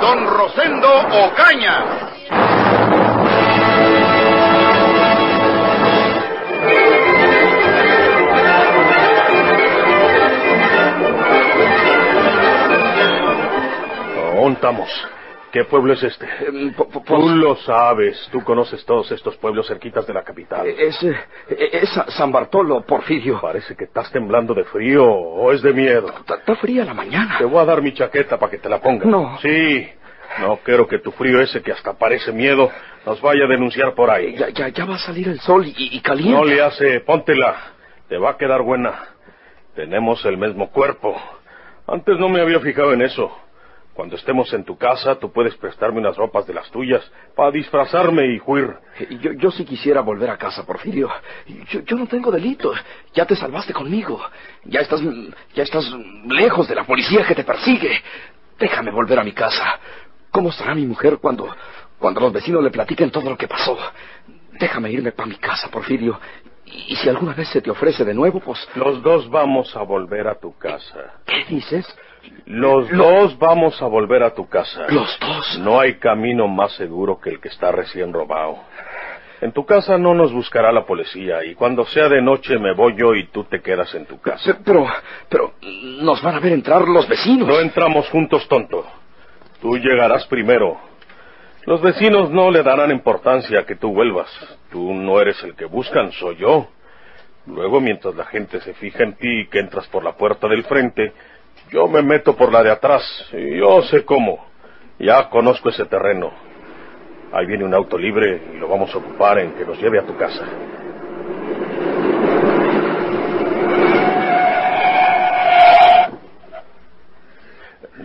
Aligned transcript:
Don 0.00 0.26
Rosendo 0.26 0.88
Ocaña. 0.88 1.84
¿Dónde 14.34 14.54
estamos? 14.54 15.15
¿Qué 15.56 15.64
pueblo 15.64 15.94
es 15.94 16.02
este? 16.02 16.26
Eh, 16.26 16.74
Tú 17.06 17.28
lo 17.30 17.56
sabes, 17.56 18.28
tú 18.30 18.44
conoces 18.44 18.84
todos 18.84 19.10
estos 19.10 19.38
pueblos 19.38 19.66
cerquitas 19.66 20.06
de 20.06 20.12
la 20.12 20.22
capital. 20.22 20.66
Es, 20.66 21.02
eh, 21.02 21.16
es 21.48 21.88
San 22.08 22.30
Bartolo, 22.30 22.82
Porfirio. 22.84 23.40
Parece 23.40 23.74
que 23.74 23.84
estás 23.84 24.12
temblando 24.12 24.52
de 24.52 24.64
frío 24.64 25.02
o 25.10 25.50
es 25.52 25.62
de 25.62 25.72
miedo. 25.72 26.12
Está 26.28 26.56
fría 26.56 26.84
la 26.84 26.92
mañana. 26.92 27.38
Te 27.38 27.46
voy 27.46 27.58
a 27.58 27.64
dar 27.64 27.80
mi 27.80 27.94
chaqueta 27.94 28.38
para 28.38 28.50
que 28.50 28.58
te 28.58 28.68
la 28.68 28.82
pongas. 28.82 29.06
No. 29.06 29.38
Sí. 29.40 29.88
No 30.42 30.58
quiero 30.62 30.86
que 30.86 30.98
tu 30.98 31.10
frío 31.12 31.40
ese 31.40 31.62
que 31.62 31.72
hasta 31.72 31.94
parece 31.94 32.32
miedo 32.32 32.70
nos 33.06 33.18
vaya 33.22 33.46
a 33.46 33.48
denunciar 33.48 33.94
por 33.94 34.10
ahí. 34.10 34.36
Ya, 34.36 34.50
ya, 34.50 34.68
ya 34.68 34.84
va 34.84 34.96
a 34.96 34.98
salir 34.98 35.26
el 35.28 35.40
sol 35.40 35.64
y, 35.66 35.74
y 35.96 36.00
caliente. 36.02 36.34
No 36.36 36.44
le 36.44 36.60
hace, 36.60 37.00
póntela. 37.00 37.56
Te 38.10 38.18
va 38.18 38.32
a 38.32 38.36
quedar 38.36 38.60
buena. 38.60 38.92
Tenemos 39.74 40.22
el 40.26 40.36
mismo 40.36 40.68
cuerpo. 40.70 41.18
Antes 41.86 42.18
no 42.18 42.28
me 42.28 42.42
había 42.42 42.60
fijado 42.60 42.92
en 42.92 43.00
eso. 43.00 43.32
Cuando 43.96 44.14
estemos 44.16 44.52
en 44.52 44.62
tu 44.62 44.76
casa, 44.76 45.18
tú 45.18 45.32
puedes 45.32 45.56
prestarme 45.56 46.00
unas 46.00 46.18
ropas 46.18 46.46
de 46.46 46.52
las 46.52 46.70
tuyas 46.70 47.10
para 47.34 47.50
disfrazarme 47.50 48.26
y 48.26 48.42
huir. 48.44 48.74
Yo, 49.22 49.32
yo 49.32 49.50
sí 49.50 49.64
quisiera 49.64 50.02
volver 50.02 50.28
a 50.28 50.36
casa, 50.36 50.66
Porfirio. 50.66 51.08
Yo, 51.70 51.80
yo, 51.80 51.96
no 51.96 52.06
tengo 52.06 52.30
delito. 52.30 52.74
Ya 53.14 53.24
te 53.24 53.34
salvaste 53.34 53.72
conmigo. 53.72 54.20
Ya 54.64 54.80
estás, 54.80 55.00
ya 55.54 55.62
estás 55.62 55.90
lejos 56.26 56.68
de 56.68 56.74
la 56.74 56.84
policía 56.84 57.24
que 57.26 57.34
te 57.34 57.42
persigue. 57.42 58.02
Déjame 58.58 58.90
volver 58.90 59.18
a 59.18 59.24
mi 59.24 59.32
casa. 59.32 59.80
¿Cómo 60.30 60.50
estará 60.50 60.74
mi 60.74 60.84
mujer 60.84 61.16
cuando, 61.16 61.48
cuando 61.98 62.20
los 62.20 62.34
vecinos 62.34 62.62
le 62.62 62.70
platiquen 62.70 63.10
todo 63.10 63.30
lo 63.30 63.38
que 63.38 63.48
pasó? 63.48 63.78
Déjame 64.60 64.90
irme 64.92 65.12
para 65.12 65.26
mi 65.26 65.36
casa, 65.36 65.70
Porfirio. 65.70 66.20
Y 66.66 66.96
si 66.96 67.08
alguna 67.08 67.32
vez 67.32 67.48
se 67.48 67.62
te 67.62 67.70
ofrece 67.70 68.04
de 68.04 68.12
nuevo, 68.12 68.40
pues... 68.40 68.68
Los 68.74 69.02
dos 69.02 69.30
vamos 69.30 69.74
a 69.74 69.80
volver 69.80 70.28
a 70.28 70.38
tu 70.38 70.54
casa. 70.58 71.14
¿Qué 71.24 71.46
dices? 71.48 71.86
Los 72.46 72.90
Lo... 72.90 73.10
dos 73.10 73.38
vamos 73.38 73.80
a 73.82 73.86
volver 73.86 74.22
a 74.22 74.34
tu 74.34 74.48
casa. 74.48 74.86
¿Los 74.88 75.18
dos? 75.20 75.58
No 75.60 75.80
hay 75.80 75.94
camino 75.94 76.48
más 76.48 76.72
seguro 76.72 77.18
que 77.20 77.30
el 77.30 77.40
que 77.40 77.48
está 77.48 77.72
recién 77.72 78.12
robado. 78.12 78.58
En 79.40 79.52
tu 79.52 79.66
casa 79.66 79.98
no 79.98 80.14
nos 80.14 80.32
buscará 80.32 80.72
la 80.72 80.86
policía 80.86 81.44
y 81.44 81.54
cuando 81.54 81.84
sea 81.84 82.08
de 82.08 82.22
noche 82.22 82.58
me 82.58 82.72
voy 82.74 82.94
yo 82.96 83.14
y 83.14 83.26
tú 83.26 83.44
te 83.44 83.60
quedas 83.60 83.94
en 83.94 84.06
tu 84.06 84.18
casa. 84.18 84.58
Pero, 84.64 84.86
pero, 85.28 85.54
nos 86.00 86.22
van 86.22 86.36
a 86.36 86.40
ver 86.40 86.52
entrar 86.52 86.88
los 86.88 87.06
vecinos. 87.06 87.46
No 87.46 87.60
entramos 87.60 88.08
juntos, 88.08 88.48
tonto. 88.48 88.86
Tú 89.60 89.76
llegarás 89.76 90.26
primero. 90.26 90.78
Los 91.66 91.82
vecinos 91.82 92.30
no 92.30 92.50
le 92.50 92.62
darán 92.62 92.90
importancia 92.90 93.60
a 93.60 93.66
que 93.66 93.76
tú 93.76 93.92
vuelvas. 93.92 94.30
Tú 94.70 94.94
no 94.94 95.20
eres 95.20 95.42
el 95.42 95.54
que 95.54 95.66
buscan, 95.66 96.12
soy 96.12 96.36
yo. 96.36 96.68
Luego, 97.46 97.80
mientras 97.80 98.14
la 98.14 98.24
gente 98.24 98.60
se 98.60 98.74
fija 98.74 99.04
en 99.04 99.14
ti 99.16 99.40
y 99.40 99.46
que 99.48 99.58
entras 99.58 99.86
por 99.88 100.02
la 100.02 100.12
puerta 100.16 100.48
del 100.48 100.64
frente, 100.64 101.12
yo 101.70 101.88
me 101.88 102.02
meto 102.02 102.36
por 102.36 102.52
la 102.52 102.62
de 102.62 102.70
atrás. 102.70 103.02
Y 103.32 103.58
yo 103.58 103.82
sé 103.82 104.04
cómo. 104.04 104.46
Ya 104.98 105.28
conozco 105.28 105.68
ese 105.68 105.84
terreno. 105.86 106.32
Ahí 107.32 107.46
viene 107.46 107.64
un 107.64 107.74
auto 107.74 107.98
libre 107.98 108.40
y 108.54 108.58
lo 108.58 108.68
vamos 108.68 108.94
a 108.94 108.98
ocupar 108.98 109.38
en 109.38 109.52
que 109.52 109.64
nos 109.64 109.78
lleve 109.80 109.98
a 109.98 110.06
tu 110.06 110.16
casa. 110.16 110.44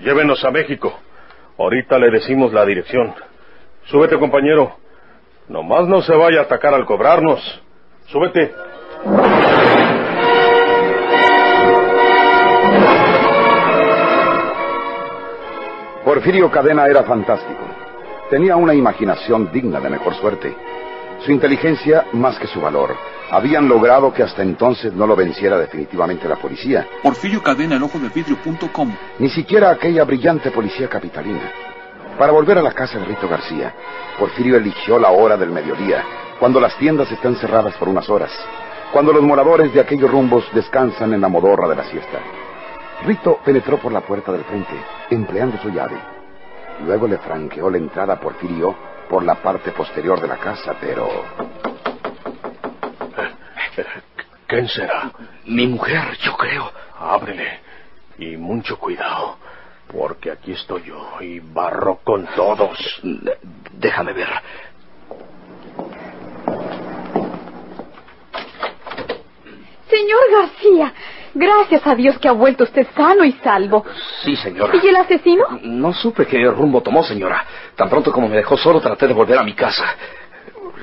Llévenos 0.04 0.44
a 0.44 0.52
México. 0.52 0.94
Ahorita 1.58 2.00
le 2.00 2.10
decimos 2.10 2.52
la 2.52 2.66
dirección. 2.66 3.14
Súbete, 3.86 4.18
compañero. 4.18 4.78
Nomás 5.48 5.88
no 5.88 6.02
se 6.02 6.16
vaya 6.16 6.40
a 6.40 6.44
atacar 6.44 6.74
al 6.74 6.86
cobrarnos. 6.86 7.62
Súbete. 8.08 8.52
Porfirio 16.12 16.52
Cadena 16.52 16.88
era 16.88 17.04
fantástico. 17.04 17.62
Tenía 18.30 18.58
una 18.58 18.74
imaginación 18.74 19.50
digna 19.50 19.80
de 19.80 19.90
mejor 19.90 20.14
suerte. 20.16 20.54
Su 21.24 21.32
inteligencia, 21.32 22.08
más 22.12 22.38
que 22.38 22.48
su 22.48 22.60
valor, 22.60 22.98
habían 23.30 23.70
logrado 23.70 24.12
que 24.12 24.22
hasta 24.22 24.42
entonces 24.42 24.92
no 24.92 25.08
lo 25.08 25.16
venciera 25.16 25.58
definitivamente 25.58 26.28
la 26.28 26.36
policía. 26.36 26.86
Porfirio 27.02 27.42
Cadena, 27.42 27.78
el 27.78 27.84
ojo 27.84 27.98
de 27.98 28.10
vidrio.com. 28.10 28.94
Ni 29.20 29.30
siquiera 29.30 29.72
aquella 29.72 30.04
brillante 30.04 30.52
policía 30.52 30.90
capitalina. 30.90 31.50
Para 32.20 32.34
volver 32.34 32.58
a 32.58 32.62
la 32.62 32.74
casa 32.74 33.00
de 33.00 33.06
Rito 33.06 33.30
García, 33.30 33.74
Porfirio 34.20 34.58
eligió 34.58 35.00
la 35.00 35.12
hora 35.12 35.38
del 35.38 35.52
mediodía, 35.52 36.04
cuando 36.42 36.60
las 36.60 36.76
tiendas 36.76 37.10
están 37.10 37.38
cerradas 37.38 37.74
por 37.78 37.88
unas 37.88 38.10
horas, 38.10 38.32
cuando 38.92 39.14
los 39.14 39.24
moradores 39.24 39.74
de 39.74 39.80
aquellos 39.80 40.12
rumbos 40.12 40.44
descansan 40.54 41.14
en 41.14 41.22
la 41.22 41.30
modorra 41.30 41.70
de 41.70 41.76
la 41.78 41.86
siesta. 41.86 42.20
Rito 43.06 43.40
penetró 43.46 43.78
por 43.78 43.94
la 43.94 44.02
puerta 44.02 44.34
del 44.34 44.44
frente, 44.44 44.76
empleando 45.12 45.58
su 45.58 45.70
llave. 45.70 45.98
Luego 46.86 47.08
le 47.08 47.18
franqueó 47.18 47.70
la 47.70 47.78
entrada 47.78 48.14
a 48.14 48.20
Porfirio 48.20 48.76
por 49.10 49.24
la 49.24 49.36
parte 49.36 49.72
posterior 49.72 50.20
de 50.20 50.28
la 50.28 50.38
casa, 50.38 50.76
pero... 50.80 51.08
¿Quién 54.48 54.68
será? 54.68 55.12
Mi 55.46 55.68
mujer, 55.68 56.18
yo 56.24 56.36
creo. 56.36 56.72
Ábrele. 56.98 57.60
Y 58.18 58.38
mucho 58.38 58.78
cuidado, 58.78 59.38
porque 59.88 60.32
aquí 60.32 60.54
estoy 60.54 60.84
yo 60.84 61.22
y 61.22 61.40
barro 61.40 62.00
con 62.04 62.26
todos. 62.36 63.02
Déjame 63.74 64.14
ver. 64.14 64.30
Señor 69.90 70.20
García, 70.32 70.94
gracias 71.34 71.86
a 71.86 71.96
Dios 71.96 72.18
que 72.20 72.28
ha 72.28 72.32
vuelto 72.32 72.64
usted 72.64 72.88
sano 72.96 73.24
y 73.24 73.32
salvo. 73.34 73.86
Sí, 74.24 74.36
señora. 74.36 74.74
¿Y 74.82 74.88
el 74.88 74.96
asesino? 74.96 75.46
No 75.64 75.94
supe 75.94 76.26
qué 76.26 76.44
rumbo 76.46 76.82
tomó, 76.82 77.04
señora. 77.04 77.46
Tan 77.76 77.90
pronto 77.90 78.12
como 78.12 78.28
me 78.28 78.36
dejó 78.36 78.58
solo, 78.58 78.80
traté 78.80 79.08
de 79.08 79.14
volver 79.14 79.38
a 79.38 79.44
mi 79.44 79.54
casa. 79.54 79.86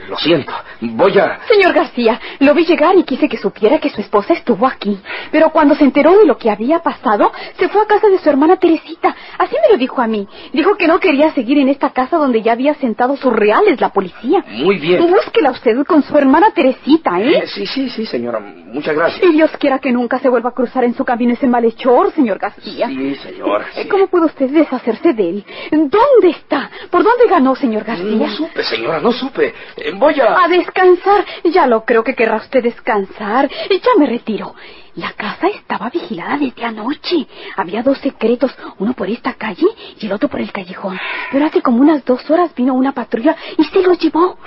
Lo 0.08 0.16
siento. 0.16 0.52
Voy 0.80 1.18
a... 1.18 1.40
Señor 1.48 1.72
García, 1.74 2.20
lo 2.40 2.54
vi 2.54 2.64
llegar 2.64 2.96
y 2.96 3.04
quise 3.04 3.28
que 3.28 3.36
supiera 3.36 3.78
que 3.78 3.90
su 3.90 4.00
esposa 4.00 4.32
estuvo 4.34 4.66
aquí. 4.66 4.98
Pero 5.30 5.50
cuando 5.50 5.74
se 5.74 5.84
enteró 5.84 6.16
de 6.18 6.24
lo 6.26 6.38
que 6.38 6.50
había 6.50 6.78
pasado, 6.80 7.30
se 7.58 7.68
fue 7.68 7.82
a 7.82 7.86
casa 7.86 8.08
de 8.08 8.18
su 8.18 8.28
hermana 8.28 8.56
Teresita. 8.56 9.14
Así 9.38 9.54
me 9.62 9.72
lo 9.72 9.78
dijo 9.78 10.00
a 10.00 10.06
mí. 10.06 10.26
Dijo 10.52 10.76
que 10.76 10.86
no 10.86 10.98
quería 10.98 11.32
seguir 11.32 11.58
en 11.58 11.68
esta 11.68 11.90
casa 11.90 12.16
donde 12.16 12.42
ya 12.42 12.52
había 12.52 12.74
sentado 12.74 13.16
sus 13.16 13.32
reales 13.32 13.80
la 13.80 13.90
policía. 13.90 14.44
Muy 14.48 14.78
bien. 14.78 15.06
Búsquela 15.10 15.50
usted 15.50 15.84
con 15.86 16.02
su 16.02 16.16
hermana 16.16 16.50
Teresita, 16.52 17.20
¿eh? 17.20 17.38
Eh, 17.38 17.46
Sí, 17.46 17.66
sí, 17.66 17.90
sí, 17.90 18.06
señora. 18.06 18.38
Muchas 18.40 18.94
gracias. 18.94 19.22
Y 19.24 19.32
Dios 19.32 19.50
quiera 19.58 19.78
que 19.78 19.90
nunca 19.92 20.18
se 20.18 20.28
vuelva 20.28 20.50
a 20.50 20.52
cruzar 20.54 20.84
en 20.84 20.94
su 20.94 21.04
camino 21.04 21.32
ese 21.32 21.46
malhechor, 21.46 22.12
señor 22.12 22.38
García. 22.38 22.88
Sí, 22.88 23.14
señora. 23.16 23.66
Eh, 23.74 23.82
sí. 23.82 23.88
¿Cómo 23.88 24.06
pudo 24.06 24.26
usted 24.26 24.48
deshacerse 24.50 25.12
de 25.12 25.28
él? 25.30 25.44
¿Dónde 25.70 26.30
está? 26.30 26.70
¿Por 26.90 27.02
dónde 27.02 27.26
ganó, 27.28 27.54
señor 27.56 27.84
García? 27.84 28.04
No 28.26 28.28
supe, 28.28 28.62
señora, 28.64 29.00
no 29.00 29.12
supe. 29.12 29.54
Voy 29.98 30.20
a... 30.20 30.44
A 30.44 30.48
descansar. 30.48 31.24
Ya 31.44 31.66
lo 31.66 31.84
creo 31.84 32.04
que 32.04 32.14
querrá 32.14 32.36
usted 32.36 32.62
descansar. 32.62 33.48
Ya 33.50 33.90
me 33.98 34.06
retiro. 34.06 34.54
La 34.98 35.12
casa 35.12 35.46
estaba 35.46 35.90
vigilada 35.90 36.36
desde 36.38 36.64
anoche. 36.64 37.24
Había 37.56 37.84
dos 37.84 37.98
secretos, 37.98 38.52
uno 38.78 38.94
por 38.94 39.08
esta 39.08 39.34
calle 39.34 39.66
y 40.00 40.06
el 40.06 40.12
otro 40.12 40.28
por 40.28 40.40
el 40.40 40.50
callejón. 40.50 40.98
Pero 41.30 41.46
hace 41.46 41.62
como 41.62 41.78
unas 41.80 42.04
dos 42.04 42.28
horas 42.28 42.52
vino 42.56 42.74
una 42.74 42.90
patrulla 42.90 43.36
y 43.56 43.62
se 43.62 43.80
los 43.82 43.96
llevó. 44.00 44.38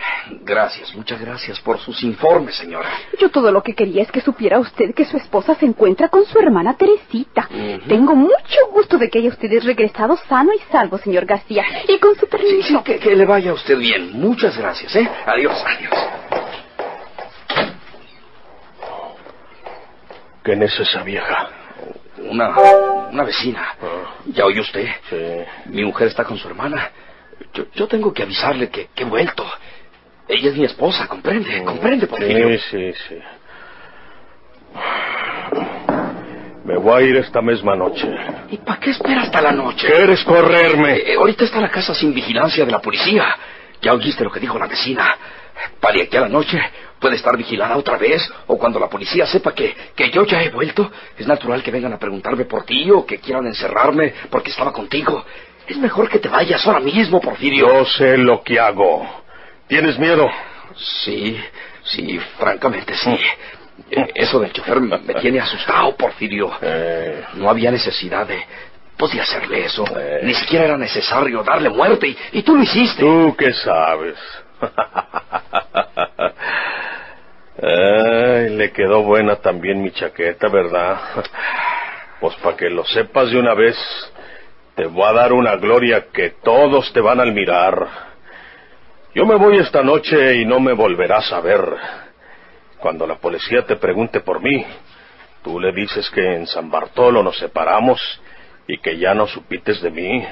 Gracias, 0.42 0.94
muchas 0.94 1.22
gracias 1.22 1.58
por 1.62 1.80
sus 1.80 2.04
informes, 2.04 2.56
señora. 2.56 2.90
Yo 3.18 3.30
todo 3.30 3.50
lo 3.50 3.64
que 3.64 3.74
quería 3.74 4.04
es 4.04 4.12
que 4.12 4.20
supiera 4.20 4.60
usted 4.60 4.94
que 4.94 5.06
su 5.06 5.16
esposa 5.16 5.56
se 5.56 5.66
encuentra 5.66 6.10
con 6.10 6.26
su 6.26 6.38
hermana 6.38 6.74
Teresita. 6.76 7.48
Tengo 7.88 8.14
mucho 8.14 8.60
gusto 8.74 8.98
de 8.98 9.10
que 9.10 9.20
haya 9.20 9.30
ustedes 9.30 9.64
regresado 9.64 10.18
sano 10.28 10.52
y 10.54 10.60
salvo, 10.70 10.98
señor 10.98 11.26
García. 11.26 11.64
Y 11.88 11.98
con 12.00 12.14
su 12.16 12.26
Sí, 12.26 12.28
permiso. 12.30 12.68
sí, 12.80 12.84
que, 12.84 13.00
que 13.00 13.16
le 13.16 13.26
vaya 13.26 13.52
a 13.52 13.54
usted 13.54 13.78
bien. 13.78 14.20
Muchas 14.20 14.58
gracias, 14.58 14.94
¿eh? 14.98 15.10
Adiós, 15.26 15.64
adiós. 15.66 16.51
¿Quién 20.44 20.64
es 20.64 20.80
esa 20.80 21.04
vieja? 21.04 21.50
Una, 22.18 22.50
una 23.10 23.24
vecina. 23.24 23.76
¿Ya 24.28 24.46
oyó 24.46 24.62
usted? 24.62 24.88
Sí. 25.10 25.72
Mi 25.72 25.84
mujer 25.84 26.08
está 26.08 26.24
con 26.24 26.38
su 26.38 26.48
hermana. 26.48 26.92
Yo, 27.54 27.66
yo 27.74 27.88
tengo 27.88 28.14
que 28.14 28.24
avisarle 28.24 28.70
que, 28.70 28.90
que 28.94 29.04
he 29.04 29.06
vuelto. 29.06 29.46
Ella 30.28 30.50
es 30.50 30.56
mi 30.56 30.66
esposa, 30.66 31.08
comprende, 31.08 31.64
comprende, 31.64 32.08
Porfirio. 32.08 32.58
Sí, 32.60 32.60
sí, 32.72 32.94
sí. 33.10 33.20
Me 36.64 36.78
voy 36.78 37.04
a 37.04 37.06
ir 37.06 37.16
esta 37.18 37.42
misma 37.42 37.76
noche. 37.76 38.08
¿Y 38.50 38.58
para 38.58 38.80
qué 38.80 38.92
espera 38.92 39.24
hasta 39.24 39.42
la 39.42 39.52
noche? 39.52 39.88
¿Quieres 39.88 40.24
correrme? 40.24 40.98
Eh, 40.98 41.16
ahorita 41.18 41.44
está 41.44 41.60
la 41.60 41.70
casa 41.70 41.94
sin 41.94 42.14
vigilancia 42.14 42.64
de 42.66 42.72
la 42.72 42.80
policía. 42.80 43.36
Ya 43.82 43.94
oíste 43.94 44.24
lo 44.24 44.32
que 44.32 44.40
dijo 44.40 44.58
la 44.60 44.68
vecina. 44.68 45.16
Para 45.80 46.02
aquí 46.02 46.16
a 46.16 46.22
la 46.22 46.30
noche 46.30 46.60
puede 47.02 47.16
estar 47.16 47.36
vigilada 47.36 47.76
otra 47.76 47.98
vez, 47.98 48.22
o 48.48 48.58
cuando 48.58 48.80
la 48.80 48.88
policía 48.88 49.26
sepa 49.26 49.54
que, 49.54 49.76
que 49.96 50.12
yo 50.12 50.24
ya 50.26 50.42
he 50.44 50.50
vuelto, 50.50 50.90
es 51.18 51.28
natural 51.28 51.64
que 51.64 51.72
vengan 51.72 51.92
a 51.94 52.00
preguntarme 52.00 52.46
por 52.46 52.64
ti 52.64 52.90
o 52.92 53.06
que 53.06 53.18
quieran 53.18 53.48
encerrarme 53.48 54.14
porque 54.30 54.52
estaba 54.52 54.72
contigo. 54.72 55.26
Es 55.68 55.78
mejor 55.78 56.08
que 56.10 56.20
te 56.20 56.30
vayas 56.30 56.66
ahora 56.66 56.80
mismo, 56.80 57.20
Porfirio. 57.20 57.68
Yo 57.68 57.86
sé 57.86 58.18
lo 58.18 58.44
que 58.44 58.60
hago. 58.60 59.06
¿Tienes 59.68 59.98
miedo? 59.98 60.30
Sí, 61.04 61.38
sí, 61.84 62.20
francamente 62.38 62.96
sí. 62.96 63.18
Eso 64.14 64.40
del 64.40 64.54
chofer 64.54 64.80
me, 64.80 65.00
tiene 65.16 65.40
asustado, 65.40 65.96
Porfirio. 65.96 66.52
Eh, 66.62 67.24
No 67.36 67.50
había 67.50 67.72
necesidad 67.72 68.28
de, 68.28 68.44
pues, 68.96 69.12
de 69.12 69.22
hacerle 69.22 69.66
eso. 69.66 69.86
Eh. 69.98 70.20
Ni 70.24 70.36
siquiera 70.36 70.66
era 70.66 70.78
necesario 70.78 71.42
darle 71.44 71.70
muerte 71.70 72.08
y, 72.08 72.18
y 72.34 72.44
tú 72.44 72.56
lo 72.56 72.64
hiciste. 72.64 73.02
¿Tú 73.02 73.36
qué 73.38 73.54
sabes? 73.54 74.16
Ay, 77.64 78.50
le 78.50 78.72
quedó 78.72 79.04
buena 79.04 79.36
también 79.36 79.84
mi 79.84 79.92
chaqueta, 79.92 80.48
¿verdad? 80.50 81.00
Pues 82.20 82.36
para 82.38 82.58
que 82.58 82.70
lo 82.72 82.84
sepas 82.86 83.30
de 83.30 83.38
una 83.38 83.54
vez, 83.54 83.76
te 84.76 84.88
voy 84.88 85.04
a 85.04 85.14
dar 85.14 85.32
una 85.32 85.56
gloria 85.58 86.08
que 86.12 86.32
todos 86.44 86.92
te 86.92 87.02
van 87.02 87.20
a 87.20 87.24
admirar. 87.24 87.88
Yo 89.14 89.28
me 89.28 89.36
voy 89.36 89.58
esta 89.58 89.84
noche 89.84 90.38
y 90.38 90.46
no 90.46 90.60
me 90.60 90.74
volverás 90.74 91.32
a 91.32 91.40
ver. 91.40 91.62
Cuando 92.80 93.06
la 93.06 93.16
policía 93.16 93.64
te 93.64 93.76
pregunte 93.76 94.22
por 94.22 94.42
mí, 94.42 94.66
tú 95.44 95.60
le 95.60 95.72
dices 95.72 96.10
que 96.10 96.36
en 96.36 96.48
San 96.48 96.72
Bartolo 96.72 97.22
nos 97.22 97.38
separamos 97.38 98.02
y 98.68 98.80
que 98.80 98.98
ya 98.98 99.14
no 99.14 99.28
supites 99.28 99.82
de 99.82 99.92
mí. 99.92 100.26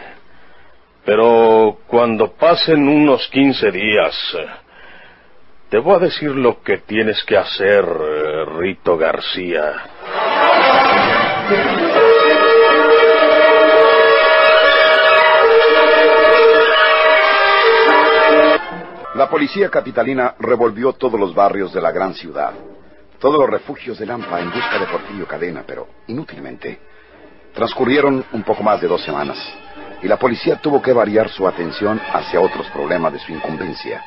Pero 1.05 1.79
cuando 1.85 2.33
pasen 2.33 2.87
unos 2.87 3.27
15 3.27 3.69
días, 3.69 4.37
te 5.69 5.77
voy 5.77 5.95
a 5.95 5.99
decir 5.99 6.31
lo 6.31 6.61
que 6.63 6.79
tienes 6.79 7.23
que 7.23 7.37
hacer, 7.37 7.85
eh, 7.85 8.45
Rito 8.57 8.97
García. 8.97 9.73
La 19.13 19.29
policía 19.29 19.69
capitalina 19.69 20.33
revolvió 20.39 20.93
todos 20.93 21.19
los 21.19 21.35
barrios 21.35 21.71
de 21.71 21.81
la 21.81 21.91
gran 21.91 22.15
ciudad, 22.15 22.53
todos 23.19 23.39
los 23.39 23.49
refugios 23.49 23.99
de 23.99 24.07
Lampa 24.07 24.39
en 24.39 24.49
busca 24.51 24.79
de 24.79 24.87
Porfirio 24.87 25.27
Cadena, 25.27 25.63
pero 25.67 25.87
inútilmente. 26.07 26.79
Transcurrieron 27.53 28.25
un 28.31 28.43
poco 28.43 28.63
más 28.63 28.81
de 28.81 28.87
dos 28.87 29.03
semanas 29.03 29.37
y 30.01 30.07
la 30.07 30.17
policía 30.17 30.55
tuvo 30.55 30.81
que 30.81 30.93
variar 30.93 31.29
su 31.29 31.47
atención 31.47 32.01
hacia 32.11 32.39
otros 32.39 32.67
problemas 32.71 33.13
de 33.13 33.19
su 33.19 33.33
incumbencia. 33.33 34.03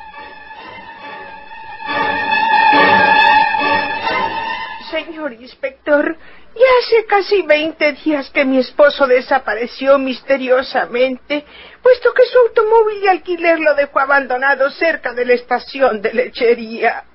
Señor 5.23 5.41
inspector, 5.41 6.17
ya 6.53 6.65
hace 6.81 7.05
casi 7.05 7.41
20 7.43 7.93
días 8.03 8.29
que 8.31 8.43
mi 8.43 8.57
esposo 8.57 9.07
desapareció 9.07 9.97
misteriosamente, 9.97 11.45
puesto 11.81 12.13
que 12.13 12.25
su 12.25 12.37
automóvil 12.39 12.99
de 12.99 13.09
alquiler 13.09 13.57
lo 13.59 13.73
dejó 13.73 14.01
abandonado 14.01 14.69
cerca 14.71 15.13
de 15.13 15.23
la 15.23 15.33
estación 15.35 16.01
de 16.01 16.13
lechería. 16.13 17.05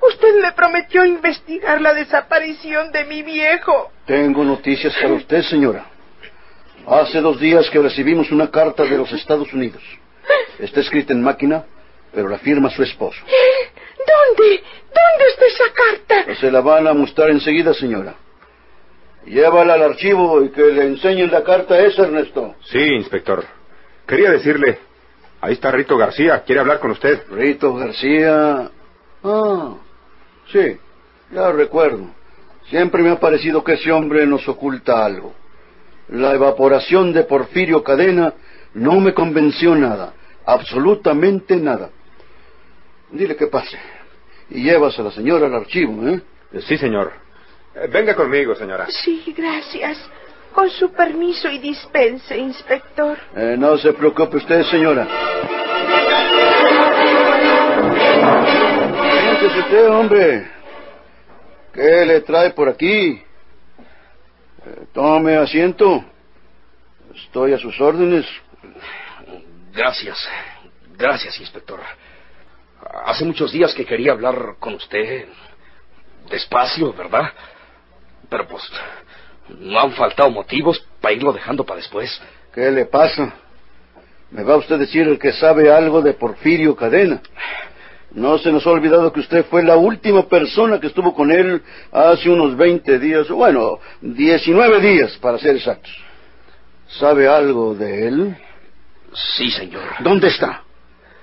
Usted 0.00 0.40
me 0.40 0.52
prometió 0.52 1.04
investigar 1.04 1.80
la 1.80 1.92
desaparición 1.92 2.92
de 2.92 3.04
mi 3.06 3.22
viejo. 3.22 3.90
Tengo 4.06 4.44
noticias 4.44 4.94
para 5.02 5.14
usted, 5.14 5.42
señora. 5.42 5.86
Hace 6.86 7.20
dos 7.20 7.40
días 7.40 7.68
que 7.68 7.80
recibimos 7.80 8.30
una 8.30 8.48
carta 8.48 8.84
de 8.84 8.96
los 8.96 9.10
Estados 9.12 9.52
Unidos. 9.52 9.82
Está 10.60 10.80
escrita 10.80 11.12
en 11.12 11.20
máquina, 11.20 11.64
pero 12.14 12.28
la 12.28 12.38
firma 12.38 12.70
su 12.70 12.84
esposo. 12.84 13.20
¿Dónde? 14.06 14.62
¿Dónde 14.94 15.24
está 15.28 15.46
esa 15.46 15.64
carta? 15.72 16.34
Se 16.40 16.50
la 16.50 16.60
van 16.60 16.86
a 16.86 16.92
mostrar 16.92 17.30
enseguida, 17.30 17.74
señora. 17.74 18.14
Llévala 19.26 19.74
al 19.74 19.82
archivo 19.82 20.42
y 20.42 20.50
que 20.50 20.62
le 20.62 20.86
enseñen 20.86 21.30
la 21.30 21.44
carta 21.44 21.78
esa, 21.78 22.02
Ernesto. 22.02 22.54
Sí, 22.64 22.78
inspector. 22.78 23.44
Quería 24.06 24.30
decirle, 24.30 24.78
ahí 25.40 25.52
está 25.52 25.70
Rito 25.70 25.96
García, 25.96 26.42
quiere 26.44 26.60
hablar 26.60 26.80
con 26.80 26.92
usted. 26.92 27.22
Rito 27.30 27.74
García. 27.74 28.70
Ah, 29.22 29.74
sí, 30.50 30.78
ya 31.30 31.52
recuerdo. 31.52 32.06
Siempre 32.68 33.02
me 33.02 33.10
ha 33.10 33.20
parecido 33.20 33.62
que 33.62 33.74
ese 33.74 33.92
hombre 33.92 34.26
nos 34.26 34.48
oculta 34.48 35.04
algo. 35.04 35.34
La 36.08 36.32
evaporación 36.32 37.12
de 37.12 37.24
Porfirio 37.24 37.84
Cadena 37.84 38.34
no 38.74 39.00
me 39.00 39.12
convenció 39.12 39.74
nada, 39.74 40.14
absolutamente 40.46 41.56
nada. 41.56 41.90
Dile 43.12 43.36
que 43.36 43.46
pase. 43.48 43.78
Y 44.50 44.62
llevas 44.64 44.98
a 44.98 45.02
la 45.02 45.10
señora 45.10 45.46
al 45.46 45.54
archivo, 45.54 46.08
¿eh? 46.08 46.20
Sí, 46.66 46.76
señor. 46.76 47.12
Eh, 47.74 47.88
Venga 47.90 48.14
conmigo, 48.14 48.54
señora. 48.54 48.86
Sí, 48.88 49.22
gracias. 49.36 49.98
Con 50.52 50.68
su 50.70 50.92
permiso 50.92 51.48
y 51.48 51.58
dispense, 51.58 52.36
inspector. 52.36 53.16
Eh, 53.36 53.54
no 53.58 53.78
se 53.78 53.92
preocupe 53.92 54.36
usted, 54.38 54.62
señora. 54.64 55.06
Siéntese 59.20 59.58
usted, 59.60 59.88
hombre. 59.90 60.50
¿Qué 61.72 62.04
le 62.04 62.20
trae 62.22 62.50
por 62.50 62.68
aquí? 62.68 63.22
Eh, 64.66 64.86
tome 64.92 65.36
asiento. 65.36 66.04
Estoy 67.14 67.52
a 67.52 67.58
sus 67.58 67.80
órdenes. 67.80 68.26
Gracias, 69.72 70.18
gracias, 70.96 71.38
inspector. 71.40 71.80
Hace 73.04 73.24
muchos 73.24 73.52
días 73.52 73.74
que 73.74 73.84
quería 73.84 74.12
hablar 74.12 74.56
con 74.58 74.74
usted 74.74 75.26
despacio, 76.30 76.92
¿verdad? 76.92 77.30
Pero 78.28 78.46
pues 78.46 78.62
no 79.58 79.80
han 79.80 79.92
faltado 79.92 80.30
motivos 80.30 80.84
para 81.00 81.14
irlo 81.14 81.32
dejando 81.32 81.64
para 81.64 81.78
después. 81.78 82.20
¿Qué 82.54 82.70
le 82.70 82.86
pasa? 82.86 83.34
¿Me 84.30 84.44
va 84.44 84.56
usted 84.56 84.76
a 84.76 84.78
decir 84.78 85.08
el 85.08 85.18
que 85.18 85.32
sabe 85.32 85.72
algo 85.72 86.02
de 86.02 86.14
Porfirio 86.14 86.76
Cadena? 86.76 87.20
No 88.12 88.38
se 88.38 88.50
nos 88.50 88.66
ha 88.66 88.70
olvidado 88.70 89.12
que 89.12 89.20
usted 89.20 89.44
fue 89.46 89.62
la 89.62 89.76
última 89.76 90.26
persona 90.28 90.80
que 90.80 90.88
estuvo 90.88 91.14
con 91.14 91.30
él 91.30 91.62
hace 91.92 92.28
unos 92.28 92.56
20 92.56 92.98
días, 92.98 93.28
bueno, 93.28 93.78
19 94.00 94.80
días 94.80 95.16
para 95.18 95.38
ser 95.38 95.56
exactos. 95.56 95.92
¿Sabe 96.88 97.28
algo 97.28 97.74
de 97.74 98.08
él? 98.08 98.36
Sí, 99.12 99.50
señor. 99.50 99.82
¿Dónde 100.00 100.28
está? 100.28 100.64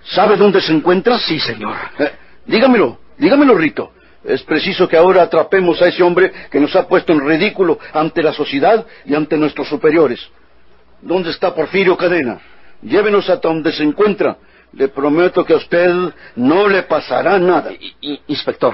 ¿Sabe 0.09 0.37
dónde 0.37 0.61
se 0.61 0.71
encuentra? 0.71 1.17
Sí, 1.19 1.39
señor. 1.39 1.75
Eh, 1.99 2.11
dígamelo, 2.45 2.99
dígamelo, 3.17 3.55
Rito. 3.55 3.93
Es 4.23 4.43
preciso 4.43 4.87
que 4.87 4.97
ahora 4.97 5.23
atrapemos 5.23 5.81
a 5.81 5.87
ese 5.87 6.03
hombre 6.03 6.31
que 6.51 6.59
nos 6.59 6.75
ha 6.75 6.87
puesto 6.87 7.13
en 7.13 7.25
ridículo 7.25 7.79
ante 7.93 8.21
la 8.21 8.33
sociedad 8.33 8.85
y 9.05 9.15
ante 9.15 9.37
nuestros 9.37 9.67
superiores. 9.69 10.19
¿Dónde 11.01 11.29
está 11.31 11.53
Porfirio 11.53 11.95
Cadena? 11.95 12.39
Llévenos 12.81 13.29
hasta 13.29 13.47
donde 13.47 13.71
se 13.71 13.83
encuentra. 13.83 14.37
Le 14.73 14.89
prometo 14.89 15.45
que 15.45 15.53
a 15.53 15.57
usted 15.57 15.89
no 16.35 16.67
le 16.67 16.83
pasará 16.83 17.39
nada. 17.39 17.71
I- 17.71 17.95
i- 18.01 18.21
inspector. 18.27 18.73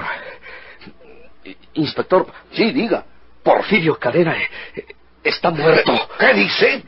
I- 1.44 1.56
Inspector, 1.74 2.26
Sí, 2.52 2.72
diga. 2.72 3.04
Porfirio 3.42 3.96
Cadena 3.98 4.36
eh, 4.36 4.48
eh, 4.76 4.84
está 5.22 5.50
muerto. 5.50 5.92
¿Qué 6.18 6.32
dice? 6.34 6.82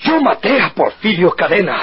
Yo 0.00 0.20
maté 0.20 0.60
a 0.60 0.70
Porfirio 0.74 1.30
Cadena. 1.34 1.78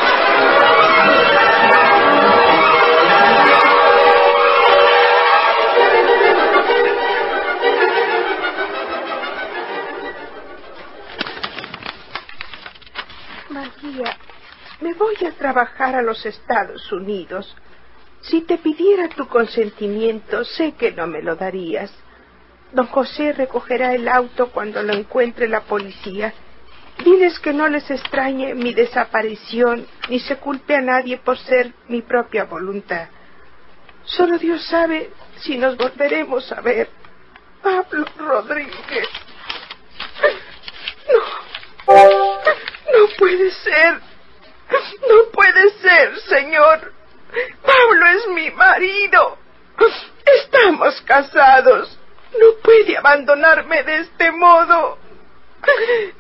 Me 14.82 14.94
voy 14.94 15.16
a 15.26 15.32
trabajar 15.32 15.96
a 15.96 16.02
los 16.02 16.26
Estados 16.26 16.92
Unidos. 16.92 17.56
Si 18.22 18.42
te 18.42 18.58
pidiera 18.58 19.10
tu 19.10 19.28
consentimiento, 19.28 20.44
sé 20.44 20.74
que 20.74 20.92
no 20.92 21.08
me 21.08 21.22
lo 21.22 21.36
darías. 21.36 21.92
Don 22.72 22.88
José 22.88 23.34
recogerá 23.34 23.94
el 23.94 24.08
auto 24.08 24.52
cuando 24.52 24.84
lo 24.84 24.94
encuentre 24.94 25.48
la 25.48 25.62
policía. 25.62 26.34
Diles 27.04 27.40
que 27.40 27.54
no 27.54 27.68
les 27.68 27.90
extrañe 27.90 28.56
mi 28.56 28.74
desaparición, 28.74 29.88
ni 30.10 30.20
se 30.20 30.38
culpe 30.38 30.76
a 30.76 30.82
nadie 30.82 31.18
por 31.18 31.38
ser 31.38 31.74
mi 31.88 32.02
propia 32.02 32.46
voluntad. 32.46 33.08
Solo 34.04 34.38
Dios 34.38 34.66
sabe 34.66 35.12
si 35.38 35.58
nos 35.58 35.78
volveremos 35.78 36.52
a 36.52 36.62
ver. 36.62 36.90
Pablo 37.62 38.06
Rodríguez. 38.18 39.10
No. 41.12 41.48
No 41.88 43.08
puede 43.18 43.52
ser. 43.52 44.07
No 44.70 45.32
puede 45.32 45.70
ser, 45.80 46.20
señor. 46.22 46.94
Pablo 47.64 48.06
es 48.08 48.28
mi 48.30 48.52
marido. 48.52 49.38
Estamos 50.26 51.02
casados. 51.02 51.98
No 52.40 52.48
puede 52.64 52.98
abandonarme 52.98 53.84
de 53.84 54.00
este 54.00 54.32
modo. 54.32 54.98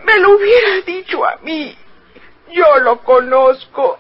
Me 0.04 0.20
lo 0.20 0.36
hubiera 0.36 0.82
dicho 0.86 1.26
a 1.26 1.38
mí. 1.38 1.78
Yo 2.52 2.80
lo 2.80 3.00
conozco. 3.00 4.00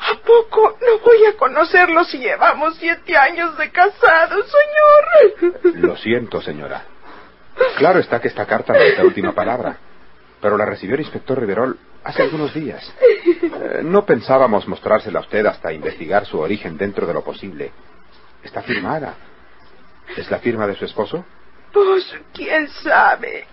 ¿A 0.00 0.14
poco 0.24 0.78
no 0.80 0.98
voy 0.98 1.26
a 1.26 1.36
conocerlo 1.36 2.04
si 2.04 2.18
llevamos 2.18 2.76
siete 2.78 3.16
años 3.16 3.56
de 3.58 3.70
casados, 3.70 4.46
señor? 4.46 5.74
Lo 5.76 5.96
siento, 5.96 6.40
señora. 6.40 6.84
Claro 7.76 7.98
está 7.98 8.20
que 8.20 8.28
esta 8.28 8.46
carta 8.46 8.72
no 8.72 8.78
es 8.78 8.96
la 8.96 9.04
última 9.04 9.32
palabra, 9.32 9.76
pero 10.40 10.56
la 10.56 10.64
recibió 10.64 10.94
el 10.94 11.00
inspector 11.00 11.38
Riverol 11.40 11.76
hace 12.08 12.22
algunos 12.22 12.54
días. 12.54 12.82
Eh, 13.02 13.82
no 13.82 14.06
pensábamos 14.06 14.66
mostrársela 14.66 15.18
a 15.18 15.22
usted 15.22 15.44
hasta 15.44 15.72
investigar 15.74 16.24
su 16.24 16.38
origen 16.38 16.78
dentro 16.78 17.06
de 17.06 17.12
lo 17.12 17.22
posible. 17.22 17.70
Está 18.42 18.62
firmada. 18.62 19.14
¿Es 20.16 20.30
la 20.30 20.38
firma 20.38 20.66
de 20.66 20.74
su 20.74 20.86
esposo? 20.86 21.24
Pues, 21.70 22.14
quién 22.32 22.66
sabe. 22.68 23.46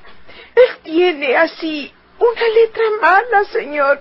Él 0.56 0.78
tiene 0.84 1.36
así 1.36 1.94
una 2.18 2.48
letra 2.48 2.84
mala, 3.02 3.44
señor. 3.44 4.00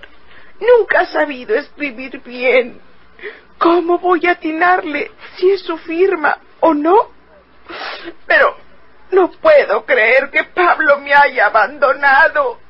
Nunca 0.61 1.01
ha 1.01 1.05
sabido 1.07 1.53
escribir 1.53 2.21
bien. 2.23 2.79
¿Cómo 3.57 3.99
voy 3.99 4.25
a 4.25 4.31
atinarle 4.31 5.11
si 5.35 5.51
es 5.51 5.63
su 5.63 5.77
firma 5.79 6.37
o 6.61 6.73
no? 6.73 7.09
Pero 8.25 8.55
no 9.11 9.31
puedo 9.31 9.85
creer 9.85 10.29
que 10.31 10.45
Pablo 10.45 10.99
me 10.99 11.13
haya 11.13 11.47
abandonado. 11.47 12.64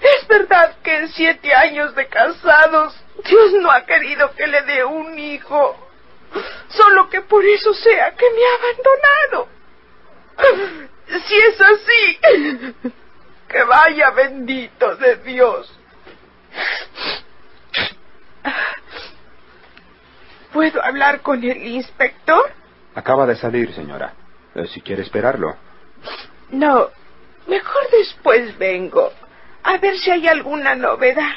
Es 0.00 0.28
verdad 0.28 0.76
que 0.82 0.96
en 0.96 1.08
siete 1.08 1.54
años 1.54 1.94
de 1.94 2.06
casados 2.06 2.94
Dios 3.24 3.52
no 3.60 3.70
ha 3.70 3.84
querido 3.84 4.34
que 4.34 4.46
le 4.46 4.62
dé 4.62 4.84
un 4.84 5.18
hijo. 5.18 5.76
Solo 6.68 7.08
que 7.08 7.22
por 7.22 7.44
eso 7.44 7.72
sea 7.74 8.12
que 8.12 8.26
me 8.30 8.40
ha 8.44 8.54
abandonado. 8.60 9.48
Si 11.26 11.34
es 11.34 11.60
así, 11.60 12.92
que 13.48 13.62
vaya 13.64 14.10
bendito 14.10 14.94
de 14.96 15.16
Dios. 15.16 15.78
¿Puedo 20.52 20.82
hablar 20.82 21.20
con 21.22 21.42
el 21.42 21.66
inspector? 21.66 22.50
Acaba 22.94 23.26
de 23.26 23.36
salir, 23.36 23.74
señora. 23.74 24.12
Eh, 24.54 24.66
si 24.66 24.80
quiere 24.80 25.02
esperarlo. 25.02 25.56
No, 26.50 26.88
mejor 27.46 27.90
después 27.90 28.56
vengo. 28.58 29.12
A 29.68 29.76
ver 29.76 29.98
si 29.98 30.10
hay 30.10 30.26
alguna 30.26 30.74
novedad. 30.74 31.34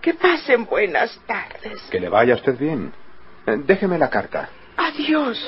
Que 0.00 0.14
pasen 0.14 0.64
buenas 0.64 1.20
tardes. 1.26 1.82
Que 1.90 2.00
le 2.00 2.08
vaya 2.08 2.32
a 2.32 2.36
usted 2.36 2.56
bien. 2.56 2.94
Déjeme 3.66 3.98
la 3.98 4.08
carta. 4.08 4.48
Adiós. 4.78 5.38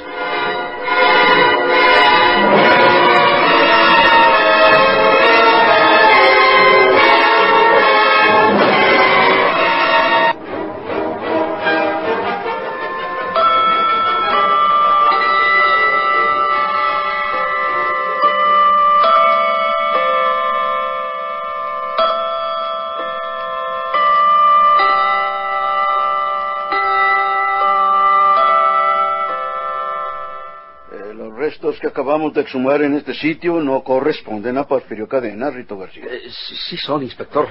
Restos 31.38 31.78
que 31.78 31.87
acabamos 31.87 32.35
de 32.35 32.40
exhumar 32.42 32.83
en 32.83 32.95
este 32.97 33.14
sitio 33.14 33.61
no 33.61 33.83
corresponden 33.83 34.59
a 34.59 34.64
Porfirio 34.64 35.07
Cadena, 35.09 35.50
Rito 35.50 35.78
García. 35.78 36.04
Eh, 36.04 36.28
sí, 36.30 36.57
sí 36.68 36.76
son, 36.76 37.02
inspector. 37.02 37.49